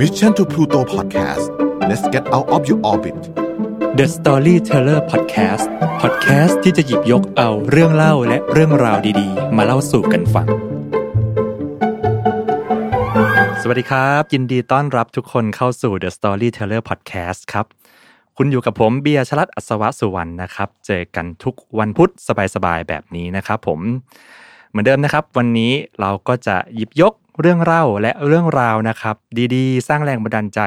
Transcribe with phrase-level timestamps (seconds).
[0.00, 1.44] Mission to Pluto Podcast
[1.88, 3.16] let's get out of your orbit
[3.98, 5.66] The Storyteller Podcast
[6.02, 10.46] Podcast ที่จะหยิบยกเอาเรื่องเล่าและเรื่องราวดีๆ มาเล่าสู่กันฟัง
[13.62, 17.66] สวัสดีครับ ยินดีต้อนรับทุกคนเข้าสู่ The Storyteller Podcast ครับ
[18.36, 22.10] คุณอยู่กับผมเบียร์ชลัดอัศวะสุวรรณนะครับ เจอกันทุกวันพุธ
[22.54, 23.80] สบายๆ แบบนี้นะครับผม
[24.70, 29.16] เหมือนเดิมนะครับ วันนี้เราก็จะหยิบยก เรื่องเล่าและเรื่องราวนะครับ
[29.54, 30.60] ดีๆ สร้างแรงบันดาลใจ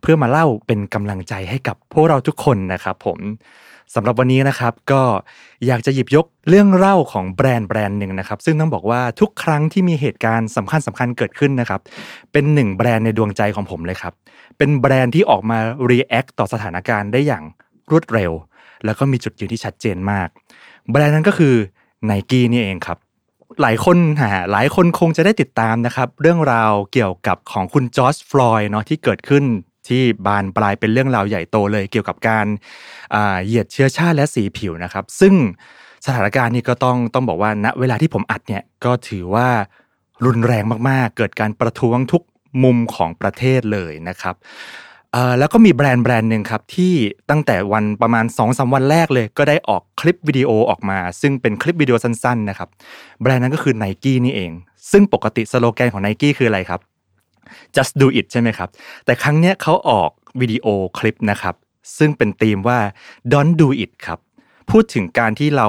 [0.00, 3.18] เพื่อมาเล่าเป็นกำลังใจให้กับพวกเราทุกคนนะครับผม
[3.94, 5.02] สำหรับวันนี้นะครับก็
[5.66, 11.80] อยากจะหยิบยกเรื่องเล่าของแบรนด์แบรนด์หนึ่งนะครับ ซึ่งต้องบอกว่าทุกครั้งที่มีเหตุการณ์สำคัญสำคัญเกิดขึ้นนะครับ
[12.32, 14.12] เป็นหนึ่งแบรนด์ในดวงใจของผมเลยครับ
[14.58, 15.58] เป็นแบรนด์ที่ออกมา
[15.90, 17.44] react ต่อสถานการณ์ได้อย่าง
[17.90, 18.32] รวดเร็ว
[18.84, 20.28] แล้วก็มีจุดยืนที่ชัดเจนมาก
[20.90, 21.54] แบรนด์นั้นก็คือ
[22.10, 22.98] n i กี้นี่เองครับ
[23.62, 29.44] หลายคนหาหลายคนคงจะได้ติดตามนะครับ เรื่องราวเกี่ยวกับของคุณจอร์จฟลอยเนาะที่เกิดขึ้น
[29.88, 32.46] ที่บานปลายเป็นเรื่องราวใหญ่โตเลยเกี่ยวกับการ
[33.44, 35.34] เหยียดเชื้อชาติและสีผิวนะครับ ซึ่ง
[36.06, 39.48] สถานการณ์นี้ก็ต้องต้องบอกว่าณเวลาที่ผมอัดเนี่ยก็ถือว่า
[40.24, 42.22] รุนแรงมากๆ เกิดการประท้วงทุก
[42.64, 44.34] มุมของประเทศเลยนะครับ
[45.38, 46.94] แล้วก็มีแบรนด์แบรนด์หนึ่งครับที่
[47.30, 52.68] ตั้งแต่วันประมาณ2อสวันแรกเลย ก็ได้ออกคลิปวิดีโอออกมา ซึ่งเป็นคลิปวิดีโอสั้นๆนะครับ
[53.22, 54.52] แบรนด์นั้นก็คือ n i กี้นี่เอง
[54.92, 56.80] ซึ่งปกติสโลแกนของ n i กี้คืออะไรครับ
[57.76, 58.68] just do it ใช่ไหมครับ
[59.04, 60.66] แต่ครั้งนี้เขาออกวิดีโอ
[60.98, 61.54] คลิปนะครับ
[61.98, 62.78] ซึ่งเป็นธีมว่า
[63.32, 64.18] don't do it ครับ
[64.70, 65.68] พูดถึงการที่เรา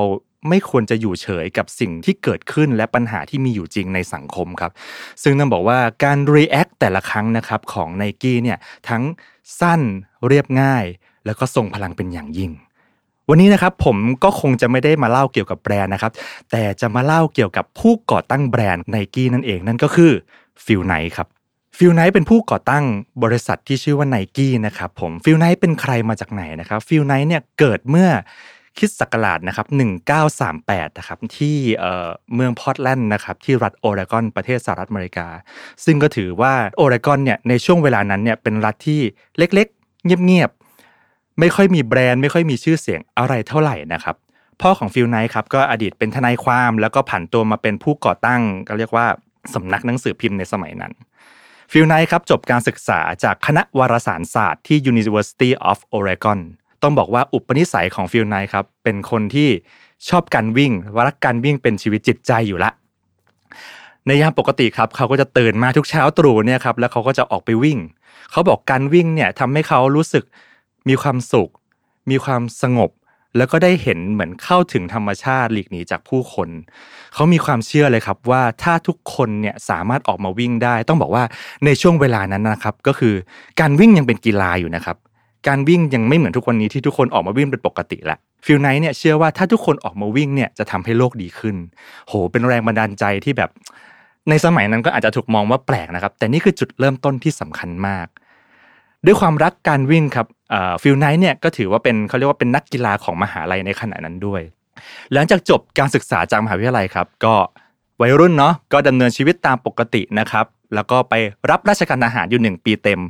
[0.49, 4.71] ไม่ควรจะอยู่เฉยกับสิ่งที่เกิดขึ้นและปัญหาที่มีอยู่จริงในสังคมครับ
[5.23, 8.57] ซึ่งต้องบอกว่าการ react แต่ละครั้งนะครับของ n i กี้เนี่ย
[8.89, 9.03] ทั้ง
[9.59, 9.81] สั้น
[10.27, 10.85] เรียบง่าย
[11.25, 12.51] แล้วก็ทรงพลังเป็นอย่างยิ่ง
[13.29, 16.11] วันนี้นะครับผมก็คงจะไม่ได้มาเล่าเกี่ยวกับแบรนด์นะครับ
[16.51, 20.11] แต่จะมาเล่าเกี่ยวกับผู้ก่อตั้งแบรนด์ n i กี้นั่นเองนั่นก็คือ
[20.65, 21.27] ฟิลไนท์ครับ
[21.77, 22.85] ฟิลไนท์เป็นผู้ก่อตั้ง
[23.23, 28.09] บริษัทที่ชื่อว่าไนกี้นะครับผมฟิลไนท์เป็นใครมาจากไหนนะครับฟิลไนท์เนี่ยเกิดเมื่อ
[28.79, 29.67] คริสต์ศักราชนะครับ
[30.27, 31.57] 1938นะครับที่
[32.35, 35.27] เมืองพอร์ตแลนด์นะครับที่รัฐโอเรกอนประเทศสหรัฐอเมริกา
[35.85, 39.01] ซึ่งก็ถือว่าโอเรกอนเนี่ยในช่วงเวลานั้นเนี่ยเป็นรัฐที่
[39.37, 44.15] เล็กๆ เงียบๆ ไม่ค่อยมีแบรนด์ไม่ค่อยมีชื่อเสียงอะไรเท่าไหร่นะครับ
[44.61, 49.05] พ่อของฟิลไนท์ครับก็อดีตเป็นทนายความแล้วก็ผันตัวมาเป็นผู้ก่อตั้งก็เรียกว่า
[49.53, 50.93] สำนักหนังสือพิมพ์ในสมัยนั้น
[51.71, 56.39] ฟิลไนท์ครับจบการศึกษาจากคณะวารสารศาสตร์ที่ University of Oregon
[56.87, 59.49] ต้องบอกว่าอุปนิสัยของฟิลไนท์ครับเป็นคนที่
[60.09, 62.71] ชอบการวิ่ง รักการวิ่งเป็นชีวิตจิตใจอยู่ละ
[64.07, 67.77] ในยามปกติครับเขาก็จะตื่นมาทุกเช้าตรู่เนี่ยครับแล้วเขาก็จะออกไปวิ่ง
[68.31, 70.23] เขาบอกการวิ่งเนี่ยทำให้เขารู้สึก
[70.89, 71.49] มีความสุข
[72.09, 72.91] มีความสงบ
[73.37, 76.49] แล้วก็ได้เห็นเหมือนเข้าถึงธรรมชาติหลีกหนีจากผู้คน
[77.13, 81.23] เขามีความเชื่อเลยครับว่าถ้าทุกคนเนี่ยสามารถออกมาวิ่งได้ ต้องบอกว่า
[81.65, 83.13] ในช่วงเวลานั้นนะครับ ก็คือ
[83.59, 84.97] การวิ่งยังเป็นกีฬาอยู่นะครับ
[85.47, 91.55] การวิ่งยังไม่เหมือนทุกวันนี้ที่ทุกคนออกมาวิ่งเป็นปกติละฟิลไนท์เนี่ยเชื่อว่าถ้าทุกคนออกมาวิ่งเนี่ยจะทำให้โลกดีขึ้น
[92.07, 93.49] โห เป็นแรงบันดาลใจที่แบบ
[94.29, 98.07] ในสมัยนั้นก็อาจจะถูกมองว่าแปลกนะครับ แต่นี่คือจุดเริ่มต้นที่สำคัญมาก
[99.05, 100.27] ด้วยความรักการวิ่งครับ
[100.83, 104.41] ฟิลไนท์เนี่ยก็ถือว่าเป็นเขาเรียกว่าเป็นนักกีฬาของมหาลัยในขณะนั้นด้วย
[105.13, 107.33] หลังจากจบการศึกษาจากมหาวิทยาลัยครับ ก็
[108.01, 111.13] วัยรุ่นเนาะก็ดำเนินชีวิตตามปกตินะครับ แล้วก็ไป
[111.49, 113.01] รับราชการทหารอยู่หนึ่งปีเต็ม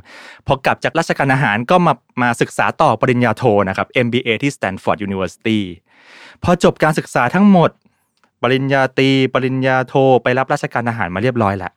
[0.46, 5.58] พอกลับจากราชการทหารก็มามาศึกษาต่อปริญญาโทนะครับ MBA ที่ Stanford University
[6.42, 7.70] พอจบการศึกษาทั้งหมด
[8.42, 11.72] ปริญญาตรีปริญญาโทไปรับราชการทหารมาเรียบร้อยแล้ว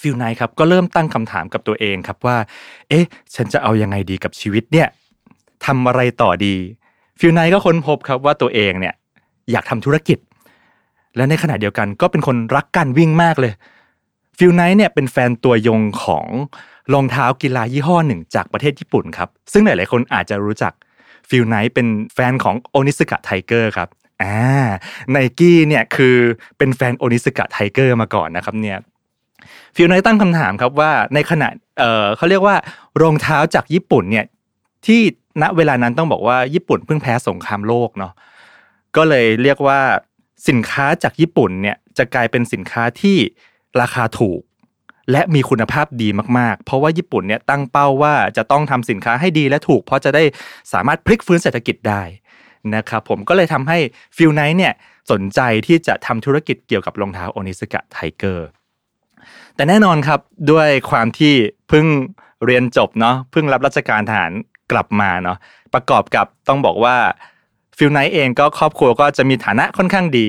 [0.00, 2.36] ฟิลไนท์ครับก็เริ่มตั้งคำถามกับตัวเองครับว่า
[2.88, 4.88] เอ๊ะ ฉันจะเอายังไงดีกับชีวิตเนี่ย
[5.66, 6.54] ทำอะไรต่อดี
[7.20, 8.94] ฟิลไนท์ก็ค้นพบครับว่าตัวเองเนี่ย
[9.50, 10.18] อยากทำธุรกิจ
[11.16, 13.52] และในขณะเดียวกันก็เป็นคนรักการวิ่งมากเลย
[14.38, 16.26] ฟิลไนท์เนี่ยเป็นแฟนตัวยงของ
[16.92, 20.72] รองเท้ากีฬายี่ห้อหนึ่งจากประเทศญี่ปุ่นครับ ซึ่งหลาย ๆ คนอาจจะรู้จัก
[21.28, 23.88] ฟิลไนท์เป็นแฟนของ Onitsuka Tiger ครับ
[24.22, 24.38] อ่า
[25.10, 26.16] ไนกี้เนี่ยคือ
[26.58, 28.78] เป็นแฟน Onitsuka Tiger มาก่อนนะครับเนี่ย
[29.76, 32.56] ฟิลไนท์ตั้งคำถามครับว่าในขณะเออเขาเรียกว่า
[33.02, 34.26] รองเท้าจากญี่ปุ่นเนี่ย
[34.86, 35.00] ที่
[35.42, 38.12] ณเวลานั้นต้องบอกว่าญี่ปุ่นเพิ่งแพ้สงครามโลกเนาะ
[38.96, 39.80] ก็เลยเรียกว่า
[40.48, 43.16] สินค้าจากญี่ปุ่นเนี่ยจะกลายเป็นสินค้าที่
[43.80, 44.40] ราคาถูก
[45.10, 46.08] และมีคุณภาพดี
[46.38, 50.22] มากๆ เพราะว่าญี่ปุ่นเนี่ยตั้งเป้าว่าจะต้องทำสินค้าให้ดีและถูก เพราะจะได้
[50.72, 52.02] สามารถพลิกฟื้นเศรษฐกิจได้
[52.76, 53.78] นะครับผมก็เลยทำให้
[54.16, 54.74] ฟิลไนท์เนี่ย
[55.10, 58.48] สนใจที่จะทำธุรกิจเกี่ยวกับรองเท้า Onitsuka Tiger
[59.54, 60.20] แต่แน่นอนครับ
[60.50, 61.34] ด้วยความที่
[61.68, 61.86] เพิ่ง
[62.44, 64.32] เรียนจบเนาะเพิ่งรับราชการทหาร
[64.72, 65.38] กลับมาเนาะ
[65.74, 66.96] ประกอบกับต้องบอกว่า
[67.82, 70.26] ฟิลไนท์เองก็ครอบครัวก็จะมีฐานะค่อนข้างดี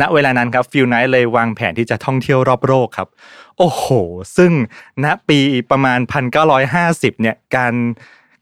[0.00, 3.08] ณเวลานั้นครับฟิลไนท์เลยวางแผนที่จะท่องเที่ยวรอบโลกครับ
[3.58, 3.84] โอ้โห
[4.36, 4.52] ซึ่ง
[5.04, 5.38] ณปี
[5.70, 5.98] ประมาณ
[6.60, 7.74] 1950เนี่ยการ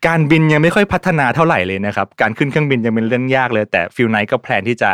[0.06, 4.90] การบินยังไม่ค่อยพัฒนาเท่าไหร่เลยนะครับ การขึ้นเครื่องบินยังเป็นเรื่องยากเลย แต่ฟิลไนท์ก็ plan ที่จะ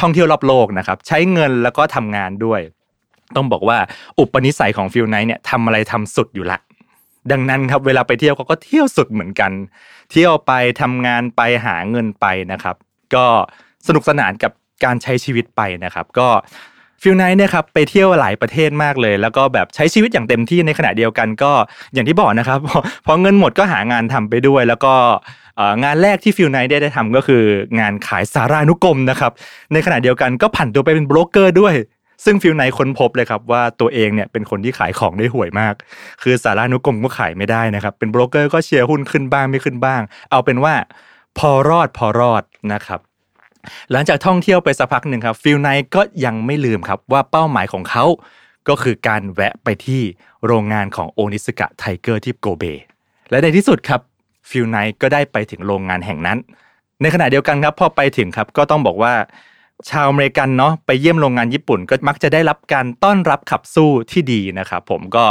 [0.00, 2.60] ท่องเที่ยวรอบโลกนะครับใช้เงินแล้วก็ทำงานด้วย
[3.36, 3.78] ต้องบอกว่า
[4.18, 6.58] อุปนิสัยของฟิลไนท์เนี่ยทำอะไรทำสุดอยู่ละ
[7.32, 9.52] ดังนั้นครับเวลาไปเที่ยวเขาก็เที่ยวสุดเหมือนกัน
[10.10, 12.76] เที่ยวไปทำงานไปหาเงินไปนะครับ
[13.14, 13.26] ก็
[13.86, 14.52] สนุกสนานกับ
[14.84, 16.28] การใช้ชีวิตไปนะครับก็
[17.02, 21.52] ฟิลไนท์เนี่ยครับไปเที่ยวหลายประเทศมากเลย แล้วก็แบบใช้ชีวิตอย่างเต็มที่ในขณะเดียวกันก็
[21.94, 22.58] อย่างที่บอกนะครับ
[23.06, 24.94] พอเงินหมดก็หางานทำไปด้วย แล้วก็
[25.84, 27.42] งานแรกที่ฟิลไนท์ได้ได้ทำก็คือ
[27.80, 29.32] งานขายสารานุกรมนะครับ
[29.72, 31.74] ในขณะเดียวกันก็ผันตัวไปเป็นโบรกเกอร์ด้วย
[32.24, 35.74] ซึ่งฟิลไนท์ค้นพบเลยครับว่าตัวเองเนี่ยเป็นคนที่ขายของได้ห่วยมาก
[36.22, 40.00] คือสารานุกรมก็ขายไม่ได้นะครับเป็นโบรกเกอร์ก็เชียร์หุ้นขึ้นบ้างไม่ขึ้นบ้าง
[40.30, 40.74] เอาเป็นว่า
[41.38, 42.42] พอรอดพอรอด
[42.72, 43.00] นะครับ
[43.92, 48.04] หลังจากท่องเที่ยวไปสักพักหนึ่งครับฟิลไนท์ก็ยังไม่ลืมครับว่าเป้าหมายของเขา
[48.68, 50.02] ก็คือการแวะไปที่
[50.46, 52.64] โรงงานของ Onitsuka Tiger ที่โกเบ
[53.30, 54.00] และในที่สุดครับ
[54.50, 56.38] ฟิลไนท์ก็ได้ไปถึงโรงงานแห่งนั้น
[57.02, 59.14] ในขณะเดียวกันครับพอไปถึงครับก็ต้องบอกว่า
[59.90, 65.24] ชาวอเมริกันเนาะไปเยี่ยมโรงงานญี่ปุ่น ก็มักจะได้รับการต้อนรับขับสู้ที่ดีนะครับผมก็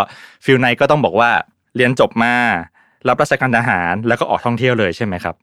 [0.46, 1.32] ฟิลไนท์ก็ต้องบอกว่า
[1.76, 2.34] เรียนจบมา
[3.08, 5.36] รับราชการทหารแล้วก็ออกท่องเที่ยวเลยใช่ไหมครับ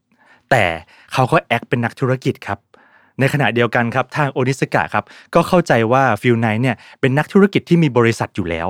[0.52, 0.66] แต่
[1.12, 2.58] เขาก็ act เป็นนักธุรกิจครับ
[3.20, 5.04] ในขณะเดียวกันครับทาง Onitsuka ครับ
[5.34, 8.68] ก็เข้าใจว่าฟิลไนท์เนี่ยเป็นนักธุรกิจที่มีบริษัทอยู่แล้ว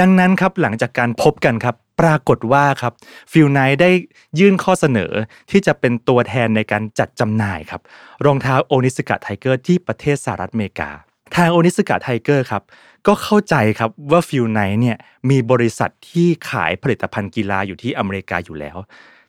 [0.00, 2.92] ดังนั้นครับหลังจากการพบกันครับปรากฏว่าครับ
[3.32, 3.90] ฟิลไนท์ได้
[4.38, 5.12] ยื่นข้อเสนอ
[5.50, 7.80] ที่จะเป็นตัวแทนในการจัดจำหน่ายครับ
[8.26, 10.90] รองเท้า Onitsuka Tiger ที่ประเทศสหรัฐอเมริกา
[11.36, 12.62] ทาง Onitsuka Tiger ครับ
[13.06, 14.96] ก็เข้าใจครับว่าฟิลไนท์เนี่ย
[15.30, 18.76] มีบริษัทที่ขายผลิตภัณฑ์กีฬาอยู่ที่อเมริกาอยู่แล้ว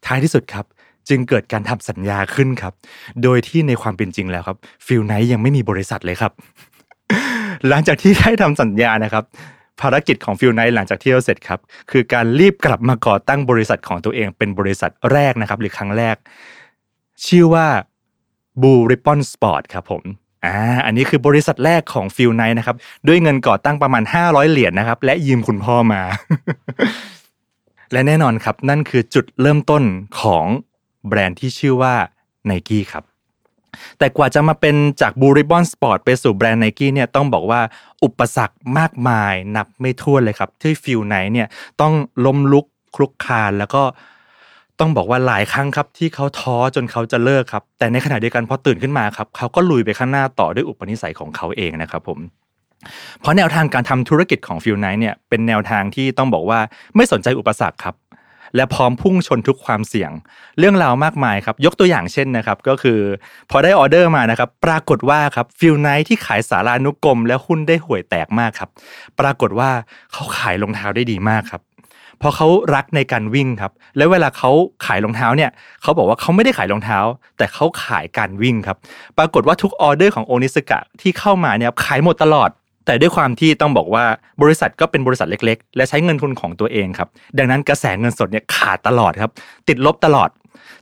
[0.05, 0.65] ท้ายที่สุดครับ
[1.09, 2.73] จึงเกิดการทำสัญญาขึ้นครับ
[3.23, 6.31] โดยที่ในความเป็นจริงแล้วครับฟิลไนท์ยังไม่มีบริษัทเลยครับ
[7.67, 9.23] หลังจากที่ได้ทำสัญญานะครับ
[9.81, 11.59] ภารกิจของฟิลไนท์หลังจากเที่ยวเสร็จครับ
[11.91, 16.15] คือการรีบกลับมาก่อตั้งบริษัทของตัวเองเป็นบริษัทแรกนะครับ หรือครั้งแรก
[17.25, 17.67] ชื่อว่า
[18.61, 20.03] Blue Ribbon Sport ครับผม
[20.45, 20.55] อ่า
[20.85, 22.75] อันนี้คือบริษัทแรกของฟิลไนท์นะครับ
[23.07, 26.01] ด้วยเงินก่อตั้งประมาณ 500 เหรียญนะครับ และยืมคุณพ่อมา
[27.91, 29.83] และแน่นอนครับ นั่นคือจุดเริ่มต้น
[30.21, 30.45] ของ
[31.07, 31.93] แบรนด์ที่ชื่อว่า
[32.49, 33.03] Nike ครับ
[33.97, 37.61] แต่กว่าจะมาเป็นจาก Blue Ribbon Sport ไปสู่แบรนด์ไนกี้เนี่ยต้องบอกว่า
[38.03, 41.47] อุปสรรคมากมายนับไม่ถ้วนเลยครับ ที่ฟิลไนท์เนี่ย
[41.81, 41.93] ต้อง
[42.25, 42.65] ล้มลุก
[42.95, 43.83] คลุกคลานแล้วก็
[44.79, 52.19] ต้องบอกว่าหลายครั้งครับที่เขาท้อจนเขาจะเลิกครับ แต่ในขณะเดียวกันพอตื่นขึ้นมาครับเขาก็ลุยไปข้างหน้าต่อด้วยอุปนิสัยของเขาเองนะครับผม
[53.21, 56.59] เพราะแนวทางการทำธุรกิจของฟิลไนท์เนี่ยเป็นแนวทางที่ต้องบอกว่า
[56.95, 57.95] ไม่สนใจอุปสรรคครับ
[58.55, 60.11] และพร้อมพุ่งชนทุกความเสี่ยง
[60.59, 62.99] เรื่องราวมากมายครับ ยกตัวอย่างเช่นนะครับ ก็คือ
[63.51, 68.69] พอได้ออเดอร์มานะครับ ปรากฏว่าครับฟิลไนท์ที่ขายสารานุกรม และหุ้นได้ห่วยแตกมากครับ
[69.19, 69.69] ปรากฏว่า
[70.13, 71.63] เขาขายรองเท้าได้ดีมากครับ
[72.19, 74.51] เพราะเขารักในการวิ่งครับ แล้วเวลาเขา
[74.85, 75.51] ขายรองเท้าเนี่ย
[75.81, 76.99] เขาบอกว่าเขาไม่ได้ขายรองเท้า
[77.37, 78.77] แต่เขาขายการวิ่งครับ
[79.17, 82.49] ปรากฏว่าทุกออเดอร์ของโอนิซึกะที่เข้ามาเนี่ยขายหมดตลอด
[82.89, 84.05] แต่ด้วยความที่ต้องบอกว่า
[84.41, 89.31] บริษัทก็เป็นบริษัทเล็ก ๆ และใช้เงินทุนของตัวเองครับ ดังนั้นกระแสเงินสดเนี่ยขาดตลอดครับ
[89.67, 90.29] ติดลบตลอด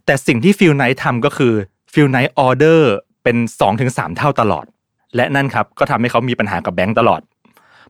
[0.05, 1.53] แต่สิ่งที่ฟิลไนท์ทำก็คือ
[1.93, 2.91] ฟิลไนท์ออเดอร์
[3.23, 3.37] เป็น
[3.77, 4.65] 2-3 เท่าตลอด
[5.15, 7.21] และนั่นครับก็ทำให้เขามีปัญหากับแบงก์ตลอด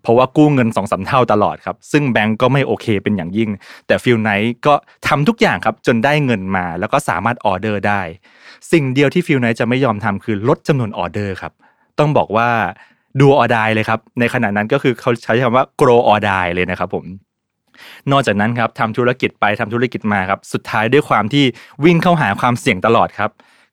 [0.01, 3.49] เพราะว่ากู้เงิน2อสเท่าตลอดครับ ซึ่งแบงก์ก็ไม่โอเคเป็นอย่างยิ่ง
[3.87, 4.73] แต่ฟิลไนท์ก็
[5.07, 8.01] ทำทุกอย่างครับจนได้เงินมาแล้วก็สามารถออเดอร์ได้
[8.71, 11.53] สิ่งเดียวที่ฟิลไนท์จะไม่ยอมทำคือลดจำนวนออเดอร์ครับ
[11.99, 12.49] ต้องบอกว่า
[13.19, 17.05] ดูออดายเลยครับ ในขณะนั้นก็คือเขาใช้คำว่า grow or die เลยนะครับผม
[18.11, 21.45] นอกจากนั้นครับทำธุรกิจไปทำธุรกิจมาครับ สุดท้ายด้วยความที่
[21.85, 23.31] วิ่งเข้าหาความเสี่ยงตลอดครับ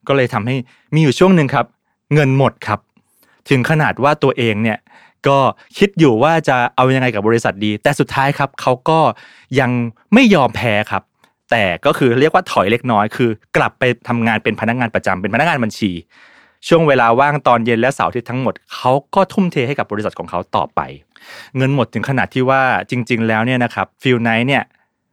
[0.08, 0.56] ก็เลยทำให้
[0.94, 1.66] มีอยู่ช่วงหนึ่งครับ
[2.14, 2.80] เงินหมดครับ
[3.50, 4.78] ถึงขนาดว่าตัวเองเนี่ย
[5.28, 5.38] ก็
[5.78, 9.00] คิดอยู่ว่าจะเอายังไงกับบริษัทดี แต่สุดท้ายครับเขาก็
[9.60, 9.70] ยัง
[10.14, 11.02] ไม่ยอมแพ้ครับ
[11.50, 15.90] แต่ก็คือเรียกว่าถอยเล็กน้อย คือกลับไปทำงานเป็นพนักงานประจำเป็นพนักงานบัญชี
[16.68, 20.80] ช่วงเวลาว่างตอนเย็นและเสาร์อาทิตย์ทั้งหมดเขาก็ทุ่มเทให้กับบริษัทของเขาต่อไป
[21.56, 24.62] เงินหมดถึงขนาดที่ว่าจริง ๆ แล้วเนี่ยนะครับฟิลไนท์เนี่ย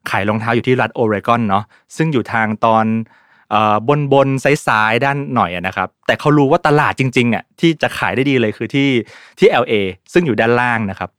[0.09, 1.63] ขายรองเท้าอยู่ที่รัฐโอเรกอนเนาะ
[1.97, 2.85] ซึ่งอยู่ทางตอน
[3.87, 4.27] บนบน
[4.67, 8.89] ซ้ายๆด้านหน่อยนะครับแต่เขารู้ว่าตลาดจริงๆอะที่จะขายได้ดีเลยคือที่
[9.39, 9.73] ที่ LA
[10.13, 11.09] ซึ่งอยู่ด้านล่างนะครับ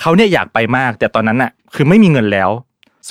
[0.00, 2.50] เขาเนี่ยอยากไปมาก แต่ตอนนั้นอะคือไม่มีเงินแล้ว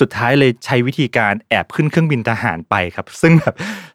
[0.04, 3.54] ุดท้ายเลยใช้วิธีการแอบขึ้นเครื่องบินทหารไปครับ ซึ่งแบบ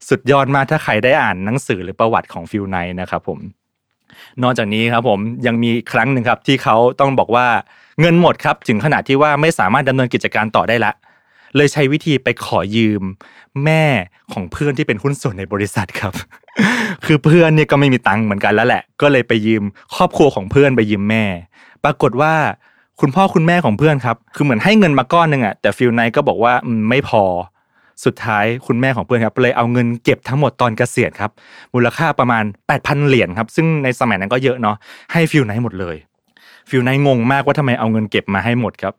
[0.09, 3.39] สุดยอดมากถ้าใครได้อ่านหนังสือหรือประวัติของฟิลไนนะครับผม
[4.43, 7.47] นอกจากนี้ครับผมยังมีครั้งหนึ่งครับที่เขาต้องบอกว่า
[8.01, 10.93] เงินหมดครับถึงขนาดที่ว่าไม่สามารถดำเนินกิจการต่อได้ละ
[11.55, 13.03] เลยใช้วิธีไปขอยืม
[13.65, 13.83] แม่
[14.33, 16.13] ของเพื่อนที่เป็นหุ้นส่วนในบริษัทครับ
[17.05, 19.63] คือเพื่อนเนี่ยก็ไม่มีตังค์เหมือนกันแล้วแหละ ก็เลยไปยืม
[19.95, 21.23] ครอบครัวของเพื่อนไปยืมแม่
[21.83, 22.33] ปรากฏว่า
[23.01, 26.53] คุณพ่อคุณแม่ของเพื่อนครับ คือเหมือนให้เงินมาก้อนหนึ่งอะแต่ฟิลไนก็บอกว่า
[26.89, 27.23] ไม่พอ
[28.05, 31.31] สุดท้ายคุณแม่ของเพื่อนครับเลยเอาเงินเก็บทั้งหมดตอนเกษียณครับ
[31.73, 32.43] มูลค่าประมาณ
[32.75, 34.75] 8,000 เหรียญครับ ซึ่งในสมัยนั้นก็เยอะเนาะ
[35.11, 35.95] ให้ฟิลไนหมดเลย
[36.69, 38.93] ฟิลไนงงมากว่าทำไมเอาเงินเก็บมาให้หมดครับ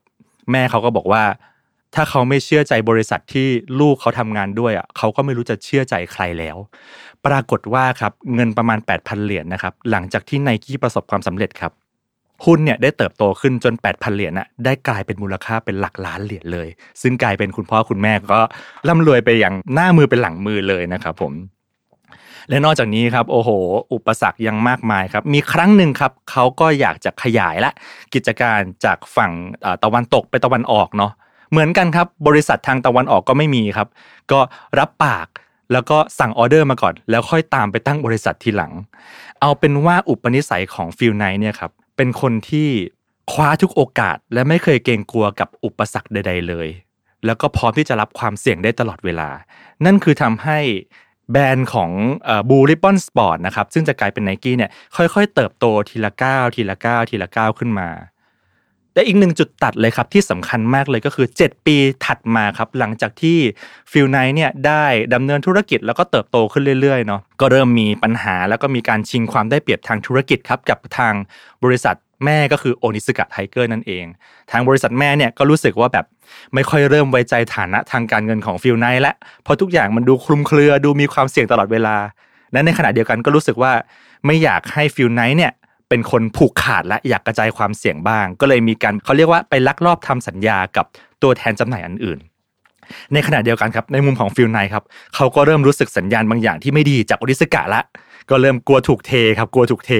[0.50, 1.22] แม่เขาก็บอกว่า
[1.94, 3.48] ถ้าเขาไม่เชื่อใจบริษัทที่
[3.80, 6.56] ลูกเขาทำงานด้วยอะเขาก็ไม่รู้จะเชื่อใจใครแล้ว
[7.26, 11.72] ปรากฏว่าครับเงินประมาณ 8,000 เหรียญนะครับหลังจากที่ไนกี้ประสบความสำเร็จครับ
[12.44, 16.68] หุ้นเนี่ยได้เติบโตขึ้นจน 8,000 เหรียญน่ะได้กลายเป็นมูลค่าเป็นหลักล้านเหรียญเลย
[17.02, 18.40] ซึ่งกลายเป็นคุณพ่อคุณแม่ก็
[18.88, 21.32] ร่ำรวยไปอย่างหน้ามือเป็นหลังมือเลยนะครับผม
[22.48, 23.50] และนอกจากนี้ครับโอ้โห
[23.94, 27.72] อุปสรรคยังมากมายครับ มีครั้งหนึ่งครับเขาก็อยากจะขยายละ
[28.14, 29.32] กิจการจากฝั่ง
[29.84, 31.12] ตะวันตกไปตะวันออกเนาะ
[31.50, 33.88] เหมือนกันครับ บริษัททางตะวันออกก็ไม่มีครับ
[34.32, 34.40] ก็
[34.78, 35.28] รับปาก
[35.72, 38.72] แล้วก็สั่งออเดอร์มาก่อน แล้วค่อยตามไปตั้งบริษัททีหลัง
[39.40, 42.68] เอาเป็นว่าอุปนิสัยของฟิลไนเนี่ยครับ เป็นคนที่
[43.32, 46.68] คว้าทุกโอกาส และไม่เคยเกรงกลัวกับอุปสรรคใด ๆ เลย
[47.26, 49.30] แล้วก็พร้อมที่จะรับความเสี่ยงได้ตลอดเวลา
[49.84, 50.58] นั่นคือทำให้
[51.32, 51.90] แบรนด์ของ
[52.50, 57.88] บลูริบบอนสปอร์ตนะครับซึ่งจะกลายเป็นไนกี้เนี่ยค่อยๆ เติบโตทีละก้าวทีละก้าวทีละก้าวขึ้นมา
[58.94, 63.38] แต่อีกหนึ่งจุดตัดเลยครับที่สำคัญมากเลยก็คือ 7 ปีถัดมาครับหลังจากที่
[63.92, 64.84] ฟิลไนท์เนี่ยได้
[65.14, 71.14] ดำเนินธุรกิจแล้วก็เติบโตขึ้นเรื่อยๆเนาะก็เริ่มมีปัญหาแล้วก็มีการชิงความได้เปรียบทางธุรกิจครับกับทาง
[71.64, 74.04] บริษัทแม่ก็คือโอนิซึกะไทเกอร์นั่นเอง
[74.50, 76.06] ทางบริษัทแม่เนี่ยก็รู้สึกว่าแบบ
[76.54, 81.96] ไม่ค่อยเริ่มไว้ใจฐานะทางการเงินของฟิลไนท์และเพราะทุกอย่างมันดูคลุมเครือดูมีความเสี่ยงตลอดเวลา
[82.52, 83.72] และในขณะเดียวกันก็รู้สึกว่า
[84.26, 85.52] ไม่อยากให้ฟิลไนท์เนี่ย
[85.92, 90.86] เป็นคนผูกขาดและอยากกระจายความเสี่ยงบ้าง ก็เลยมีการเขาเรียกว่าไปลักลอบทำสัญญากับ
[91.22, 92.18] ตัวแทนจำหน่ายอันอื่น
[93.12, 94.84] ในขณะเดียวกันครับในมุมของฟิลไนท์ครับ
[95.14, 97.80] เขาก็เริ่มรู้สึกสัญญาณบางอย่างที่ไม่ดีจากโอนิซึกะละ
[98.30, 99.92] ก็เริ่มกลัวถูกเทครับกลัวถูกเท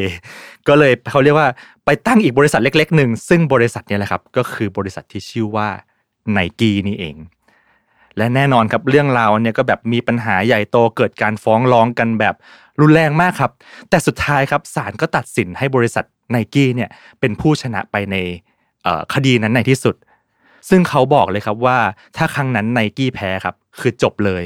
[0.69, 1.49] ก็เลยเขาเรียกว่า
[1.85, 5.69] ไปตั้งอีกบริษัทเล็กๆหนึ่งซึ่งบริษัทนี้แหละครับก็คือบริษัทที่ชื่อว่า
[6.33, 7.17] ไนกี้นี่เอง
[8.17, 12.35] และแน่นอนครับเรื่องราวเนี่ยก็แบบมีปัญหาใหญ่โตเกิดการฟ้องร้องกันแบบ
[12.81, 13.53] รุนแรงมากครับ
[13.91, 16.91] แต่สุดท้ายครับศาลก็ตัดสินให้บริษัทไนกี้เนี่ย
[17.21, 18.17] เป็นผู้ชนะไปใน
[19.15, 19.97] คดีนั้นในที่สุด
[20.69, 21.79] ซึ่งเขาบอกเลยครับว่า
[22.17, 24.43] ถ้าครั้งนั้นไนกี้แพ้ครับคือจบเลย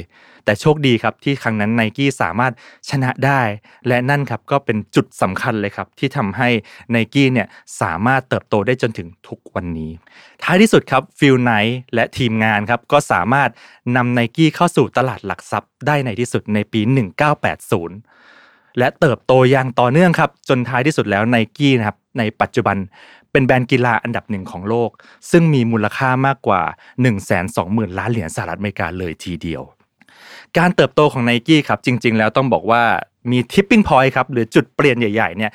[0.47, 2.53] แต่โชคดีครับที่ครั้งนั้นไนกี้สามารถ
[2.89, 3.41] ชนะได้
[3.87, 6.49] และนั่นครับก็เป็นจุดสำคัญเลยครับที่ทำให้
[6.91, 7.47] ไนกี้เนี่ย
[7.81, 9.91] สามารถเติบโตได้จนถึงทุกวันนี้
[10.43, 11.51] ท้ายที่สุดครับฟิลไนท์
[11.93, 13.49] และทีมงานครับก็สามารถ
[13.95, 16.81] นำไนกี้เข้าสู่ตลาดหลักทรัพย์ได้ในที่สุดในปี
[17.99, 22.77] 1980 และเติบโตอย่างต่อเนื่องครับจนท้ายที่สุดแล้วไนกี้นะครับในปัจจุบัน
[23.31, 24.89] เป็นแบรนด์กีฬาอันดับหนึ่งของโลก
[25.31, 29.63] ซึ่งมีมูลค่ามากกว่า 120000 ล้านเหรียญสหรัฐอเมริกาเลยทีเดียว
[30.57, 32.83] การเติบโตของไนกี้ครับจริง ๆ แล้วต้องบอกว่า
[33.31, 35.51] มี tipping point ครับหรือจุดเปลี่ยนใหญ่ๆเนี่ย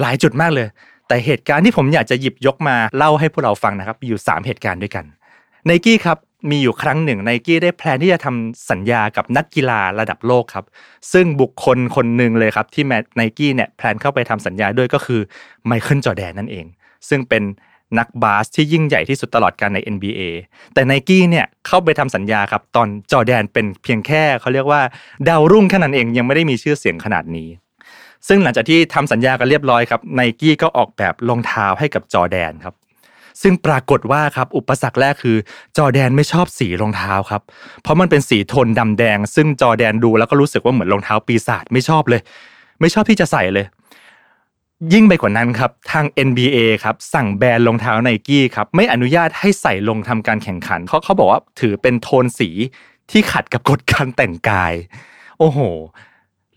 [0.00, 0.66] หลายจุดมากเลย
[1.08, 5.04] แต่เหตุการณ์ที่ผมอยากจะหยิบยกมาเล่าให้พวกเราฟังนะครับอยู่ 3 เหตุการณ์ด้วยกัน
[5.66, 6.18] ไนกี้ครับ
[6.50, 10.64] มีอยู่ครั้งหนึ่งไนกี้ได้ plan ที่จะทำสัญญากับนักกีฬาระดับโลกครับ
[11.12, 12.84] ซึ่งบุคคลคนหนึ่งเลยครับที่
[13.16, 15.20] ไนกี้เนี่ย plan เข้าไปทำสัญญาด้วยก็คือ
[15.66, 16.66] ไมเคิลจอร์แดนนั่นเอง
[17.08, 17.42] ซึ่งเป็น
[17.98, 20.20] นักบาสที่ยิ่งใหญ่ที่สุดตลอดกาลใน NBA
[20.74, 24.80] แต่ไนกี้เนี่ยเข้าไปทำสัญญาครับ ตอนจอแดนเป็นเพียงแค่เขาเรียกว่า
[25.28, 27.48] ดาวรุ่งแค่นั้นเองยังไม่ได้มีชื่อเสียงขนาดนี้
[28.28, 32.74] ซึ่งหลังจากที่ทำสัญญากันเรียบร้อยครับไนกี้ก็ออกแบบรองเท้าให้กับจอแดนครับ
[33.42, 35.36] ซึ่งปรากฏว่าครับอุปสรรคแรกคือ
[35.76, 37.42] จอแดนไม่ชอบสีรองเท้าครับ
[37.82, 42.20] เพราะมันเป็นสีโทนดำแดง ซึ่งจอแดนดูแล้วก็รู้สึกว่าเหมือนรองเท้าปีศาจไม่ชอบเลย
[42.80, 43.66] ไม่ชอบที่จะใส่เลย
[44.92, 52.48] ยิ่งไปกว่านั้นครับทาง NBA ครับสั่งแบนรองเท้าไนกี้ครับไม่อนุญาตให้ใส่ลงทำการแข่งขันเขาเขาบอกว่าถือเป็นโทนสี
[53.10, 54.74] ที่ขัดกับกฎการแต่งกาย
[55.38, 55.58] โอ้โห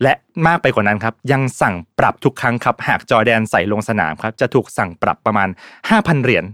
[0.02, 0.12] และ
[0.46, 5.48] มากไปกว่านั้นครับ ยังสั่งปรับทุกครั้งครับ หากจอแดนใส่ลงสนามครับ จะถูกสั่งปรับประมาณ
[5.86, 6.44] 5,000 เหรียญ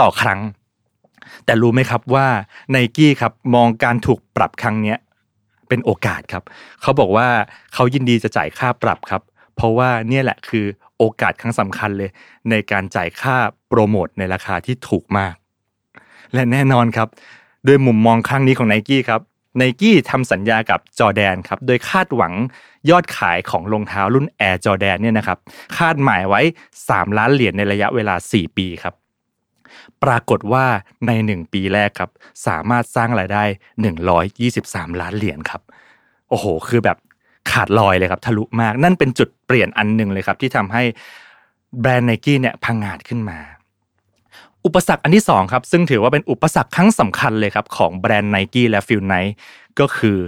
[0.00, 0.40] ต่อครั้ง
[1.44, 2.26] แต่รู้ไหมครับว่า
[2.70, 4.94] ไนกี้ครับมองการถูกปรับครั้งนี้
[5.68, 6.42] เป็นโอกาสครับ
[6.82, 7.28] เขาบอกว่า
[7.74, 9.22] เขายินดีจะจ่ายค่าปรับครับ
[9.56, 10.66] เพราะว่าเนี่ยแหละคือ
[10.98, 12.10] โอกาสครั้งสำคัญเลย
[12.50, 13.36] ในการจ่ายค่า
[13.68, 15.34] โปรโมทในราคาที่ถูกมาก
[16.34, 17.08] และแน่นอนครับ
[17.66, 19.20] ด้วยมุมมองครั้งนี้ของไนกี้ครับ
[19.58, 22.32] ไนกี้ทำสัญญากับจอแดนครับโดยคาดหวัง
[22.90, 25.38] ยอดขายของรองเท้ารุ่น Air Jordan เนี่ยนะครับ
[25.76, 26.40] คาดหมายไว้
[26.78, 28.94] 3 ล้านเหรียญในระยะเวลา 4 ปีครับ
[30.04, 30.66] ปรากฏว่า
[31.06, 32.10] ใน 1 ปีแรกครับ
[32.46, 33.44] สามารถสร้างรายได้
[34.22, 35.62] 123 ล้านเหรียญครับ
[36.28, 36.98] โอ้โห คือแบบ
[37.50, 40.82] ขาดลอยเลยครับทะลุมาก นั่นเป็นจุดเปลี่ยนอันหนึ่งเลยครับ ที่ทำให้
[41.80, 43.38] แบรนด์ไนกี้เนี่ยพังงาดขึ้นมา
[44.64, 49.14] อุปสรรคอันที่2ครับซึ่งถือว่าเป็นอุปสรรคครั้งสำคัญเลยครับของแบรนด์ไนกี้และฟิลไนท์
[49.80, 50.18] ก็คือ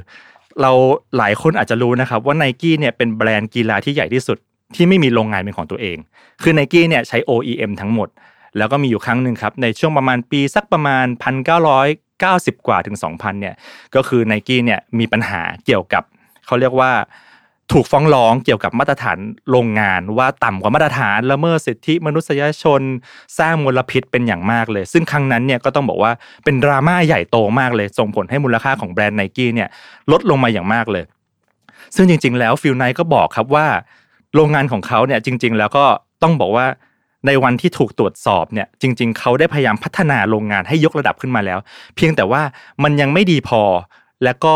[0.60, 0.72] เรา
[1.16, 4.38] หลายคนอาจจะรู้นะครับว่าไนกี้เนี่ยเป็นแบรนด์กีฬาที่ใหญ่ที่สุด
[4.76, 5.96] ที่ไม่มีโรงงานเป็นของตัวเอง
[6.42, 8.08] คือไนกี้เนี่ยใช้ OEM ทั้งหมด
[8.56, 11.06] แล้วก็มีอยู่ครั้งหนึ่งครับในช่วงประมาณปีสักประมาณ
[11.86, 13.54] 1990 กว่าถึง 2000 เนี่ย
[13.94, 16.02] ก็คือไนกี้เนี่ยมีปัญหาเกี่ยวกับ
[16.46, 16.92] เขาเรียกว่า
[17.72, 19.18] ถูกฟ้องร้องเกี่ยวกับมาตรฐาน
[19.50, 22.82] โรงงานว่าต่ำกว่ามาตรฐานละเมิดสิทธิมนุษยชน
[23.38, 26.12] สร้างมลพิษเป็นอย่างมากเลย ซึ่งครั้งนั้นเนี่ยก็ต้องบอกว่า
[26.44, 29.68] เป็นดราม่าใหญ่โตมากเลย ส่งผลให้มูลค่าของแบรนด์ไนกี้เนี่ย
[30.12, 31.04] ลดลงมาอย่างมากเลย
[31.96, 33.66] ซึ่งจริง ๆ แล้วฟิลไนท์ก็บอกครับว่า
[34.34, 35.84] โรงงานของเขาเนี่ยจริง ๆ แล้วก็
[36.22, 36.66] ต้องบอกว่า
[37.26, 41.58] ในวันที่ถูกตรวจสอบเนี่ยจริง ๆ เขาได้พยายามพัฒนาโรงงานให้ยกระดับขึ้นมาแล้ว
[41.96, 42.42] เพียงแต่ว่า
[42.82, 43.62] มันยังไม่ดีพอ
[44.24, 44.54] และก็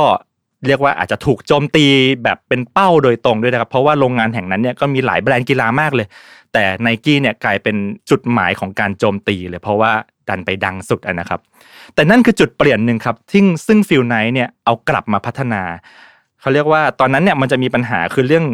[0.67, 1.87] เรียกว่าอาจจะถูกโจมตี
[2.25, 6.07] แบบเป็นเป้าโดยตรงด้วยนะครับ เพราะว่าโรงงานแห่งนั้นเนี่ยก็มีหลายแบรนด์กีฬามากเลย
[6.53, 7.77] แต่ไนกี้เนี่ยกลายเป็น
[8.11, 9.93] จุดหมายของการโจมตีเลยเพราะว่า
[10.29, 11.41] ดันไปดังสุดนะครับ
[11.95, 15.63] แต่นั่นคือจุดเปลี่ยนหนึ่งครับที่ซึ่งฟิลไนท์เนี่ยเอากลับมาพัฒนา
[16.41, 18.45] เขาเรียกว่าตอนนั้นเนี่ยมันจะมีปัญหาคือเรื่อง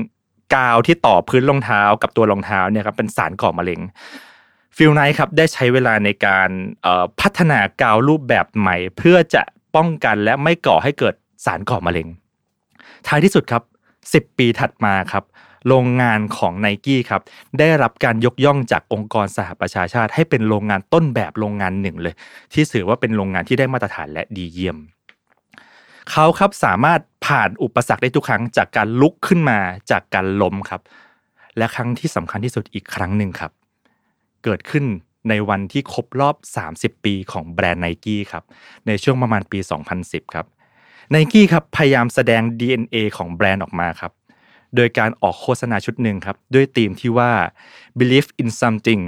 [0.54, 3.80] กาวที่ต่อพื้นรองเท้ากับตัวรองเท้าเนี่ยครับเป็นสารก่อมะเร็ง
[4.76, 6.50] ฟิลไนท์ครับได้ใช้เวลาในการ
[7.20, 9.42] พัฒนากาวรูปแบบใหม่ เพื่อจะ
[9.76, 12.08] ป้องกันและไม่ก่อให้เกิด สารก่อมะเร็ง
[13.06, 13.62] ท้ายที่สุดครับ
[14.04, 15.24] 10 ปีถัดมาครับ
[15.68, 17.22] โรงงานของไนกี้ครับ
[17.58, 22.14] ได้รับการยกย่องจากองค์กรสหประชาชาติ ให้เป็นโรงงานต้นแบบโรงงานหนึ่งเลย
[22.52, 24.78] ที่ถือว่าเป็นโรงงานที่ได้มาตรฐานและดีเยี่ยม
[26.10, 29.58] เขาครับสามารถผ่านอุปสรรคได้ทุกครั้งจากการลุกขึ้นมา
[29.90, 30.80] จากการล้มครับ
[31.56, 33.52] และครั้งที่สำคัญที่สุดอีกครั้งหนึ่งครับ
[34.44, 34.84] เกิดขึ้น
[35.28, 36.36] ในวันที่ครบรอบ
[36.72, 38.44] 30 ปีของแบรนด์ไนกี้ครับ
[38.86, 39.58] ในช่วงประมาณปี
[39.96, 40.46] 2010 ครับ
[41.10, 44.12] ไนกี้ครับพยายามแสดง DNA ของแบรนด์ออกมาครับ
[44.76, 47.32] โดยการออกโฆษณาชุดหนึ่งครับ ด้วยธีมที่ว่า
[47.98, 49.02] believe in something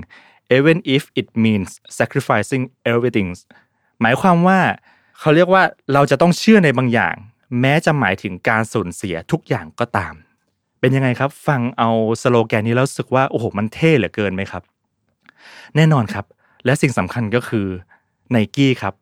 [0.56, 3.30] even if it means sacrificing everything
[4.00, 4.60] หมายความว่า
[5.20, 5.62] เขาเรียกว่า
[5.92, 7.14] เราจะต้องเชื่อในบางอย่าง
[7.60, 10.14] แม้จะหมายถึงการสูญเสียทุกอย่างก็ตาม
[10.80, 11.90] เป็นยังไงครับ ฟังเอา
[12.22, 14.62] สโลแกนนี้แล้วรู้สึกว่าโอ้โหมันเท่เหลือเกินไหมครับ
[15.76, 16.26] แน่นอนครับ
[16.64, 17.66] และสิ่งสำคัญก็คือ
[18.30, 18.94] ไนกี้ครับ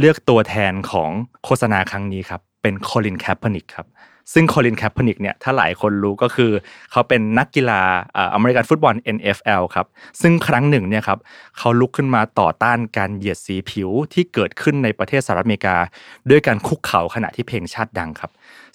[0.00, 1.10] เลือกตัวแทนของ
[1.44, 3.86] โฆษณาครั้งนี้ครับเป็นโคลินแคปเปนิกครับ
[4.32, 6.50] ซึ่งโคลินแคปเปนิกเนี่ยถ้าหลายคนรู้ก็คือ
[6.90, 7.82] เขาเป็นนักกีฬา
[8.34, 9.86] อเมริกันฟุตบอล NFL ครับ
[10.20, 11.18] ซึ่งครั้งหนึ่งเนี่ยครับ
[11.58, 15.76] เขาลุกขึ้นมาต่อต้านการเหยียดสีผิวที่เกิดขึ้นในประเทศสหรัฐอเมริกา
[16.30, 18.30] ด้วยการคุกเข่าขณะที่เพลงชาติดังครับ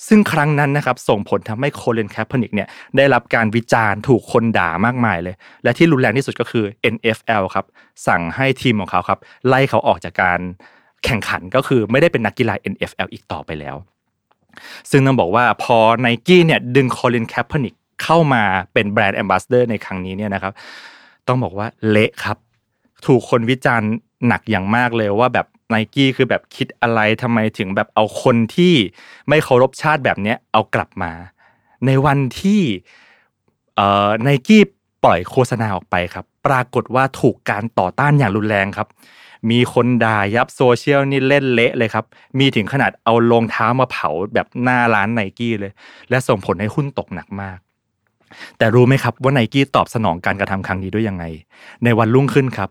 [0.08, 7.66] ซึ่งครั้งนั้นนะครับส่งผลทำให้โคลินแคปเปนิกเนี่ยได้รับการวิจารณ์ถูกคนด่ามากมายเลย และที่รุนแรงที่สุดก็คือ NFL ครับ
[8.08, 10.42] สั่งให้ทีมของเขาครับไล่เขาออกจากการ
[11.06, 13.76] แข่งขันก็คือไม่ได้เป็นนักกีฬา NFL อีกต่อไปแล้ว
[14.92, 20.54] ซึ่งต้องบอกว่าพอไนกี้เนี่ยดึงโคลินแคปเปอร์นิกเข้ามาเป็น brand ambassador ในครั้งนี้เนี่ยนะครับ
[21.28, 22.38] ต้องบอกว่าเละครับ
[23.06, 23.92] ถูกคนวิจารณ์
[24.28, 28.74] หนักอย่างมากเลยว่าแบบไนกี้คือแบบคิดอะไรทำไมถึงแบบเอาคนที่
[29.30, 31.12] ไม่เคารพชาติแบบนี้เอากลับมา
[31.86, 32.62] ในวันที่
[34.24, 34.64] ไนกี้
[35.04, 38.88] ปล่อยโฆษณาออกไปครับ ปรากฏว่าถูกการต่อต้านอย่างรุนแรงครับ
[39.50, 42.06] มีคนด่ายับโซเชียลนี่เล่นเละเลยครับ
[42.40, 45.72] มีถึงขนาดเอารองเท้ามาเผาแบบหน้าร้านไนกี้เลย
[46.10, 47.58] และส่งผลให้หุ้นตกหนักมาก
[48.58, 51.24] แต่รู้ไหมครับว่าไนกี้ตอบสนองการกระทำครั้งนี้ด้วยยังไง
[51.84, 52.70] ในวันรุ่งขึ้นครับ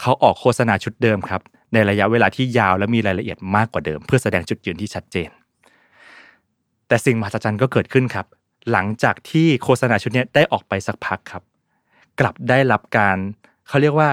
[0.00, 1.40] เขาออกโฆษณาชุดเดิมครับ
[1.72, 5.30] ในระยะเวลาที่ยาวและมีรายละเอียดมากกว่าเดิม เพื่อแสดงจุดยืนที่ชัดเจน
[6.88, 8.26] แต่สิ่งมหัศจรรย์ก็เกิดขึ้นครับ
[8.72, 11.42] หลังจากที่โฆษณาชุดนี้ได้ออกไปสักพักครับ
[12.20, 13.16] กลับได้รับการ
[13.68, 14.08] เขาเรียกว่า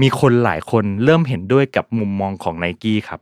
[0.00, 3.20] มีคนหลายคนเริ่มเห็นด้วยกับมุมมองของไนกี้ครับ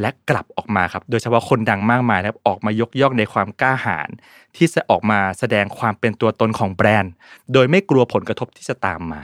[0.00, 4.08] และกลับออกมาครับโดยเฉพาะคนดังมากมายครับออกมายกย่องในความกล้าหาญ
[4.56, 7.12] ที่จะออกมาแสดงความเป็นตัวตนของแบรนด์
[7.52, 9.22] โดยไม่กลัวผลกระทบที่จะตามมา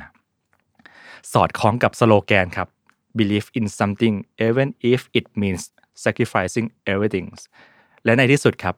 [1.33, 2.69] สอดคล้องกับสโลแกนครับ
[3.19, 5.63] believe in something even if it means
[6.05, 7.27] sacrificing everything
[8.05, 8.75] และในที่สุดครับ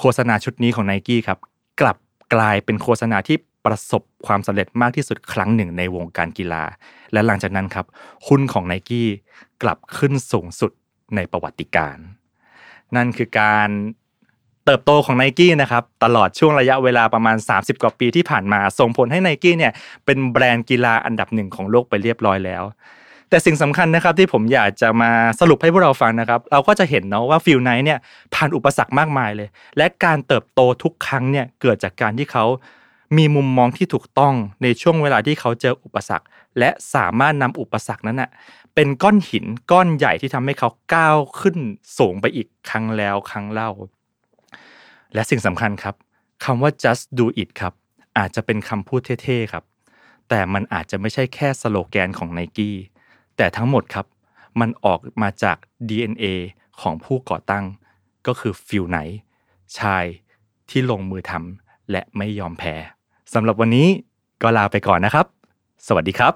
[0.00, 1.38] โฆษณาชุดนี้ของไนกี้ครับ
[1.80, 1.96] กลับ
[2.34, 3.36] กลายเป็นโฆษณาที่
[3.66, 6.64] ประสบความสำเร็จมากที่สุดครั้งหนึ่งในวงการกีฬา
[7.12, 7.86] และหลังจากนั้นครับ
[8.28, 9.08] หุ้นของไนกี้
[9.62, 10.72] กลับขึ้นสูงสุด
[11.16, 11.96] ในประวัติการณ์
[12.96, 13.68] นั่นคือการ
[14.64, 19.72] เติบโตของไนกี้นะครับตลอดช่วงระยะเวลาประมาณ 30 กว่าปีที่ผ่านมา ส่งผลให้ไนกี้เนี่ย
[20.04, 22.64] เป็นแบรนด์กีฬาอันดับหนึ่งของโลกไปเรียบร้อยแล้ว
[23.30, 27.98] แต่สิ่งสำคัญนะครับที่ผมอยากจะมาสรุปให้พวกเราฟังนะครับ เราก็จะเห็นเนาะว่าฟิลไนท์เนี่ย
[28.34, 32.44] ผ่านอุปสรรคมากมายเลย และการเติบโตทุกครั้งเนี่ยเกิดจากการที่เขา
[33.16, 36.26] มีมุมมองที่ถูกต้องในช่วงเวลาที่เขาเจออุปสรรค
[36.58, 38.30] และสามารถนำอุปสรรคนั้นนะ
[38.74, 41.56] เป็นก้อนหินก้อนใหญ่ที่ทำให้เขาก้าวขึ้น
[41.98, 43.70] สูงไปอีกครั้งแล้วครั้งเล่า
[45.14, 45.94] และสิ่งสำคัญครับ
[46.44, 47.72] คำว่า just do it ครับ
[48.18, 49.64] อาจจะเป็นคำพูดเท่ๆครับ
[50.28, 52.76] แต่มันอาจจะไม่ใช่แค่สโลแกนของ n นกี้
[53.36, 54.06] แต่ทั้งหมดครับ
[54.60, 55.56] มันออกมาจาก
[55.88, 56.24] DNA
[56.80, 57.64] ของผู้ก่อตั้ง
[58.26, 58.98] ก็คือฟิลไหน
[59.78, 60.04] ชาย
[60.70, 62.74] ที่ลงมือทำและไม่ยอมแพ้
[63.32, 63.88] สำหรับวันนี้
[64.42, 65.26] ก็ลาไปก่อนนะครับ
[65.86, 66.32] สวัสดีครับ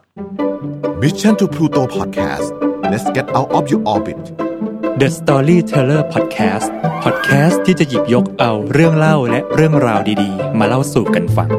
[1.03, 2.49] Mission to Pluto Podcast
[2.91, 4.21] let's get out of your orbit
[5.01, 6.69] The Storyteller Podcast
[7.03, 11.51] Podcast ที่จะหยิบยกเอาเรื่องเล่าและเรื่องราวดีๆ มาเล่าสู่กันฟัง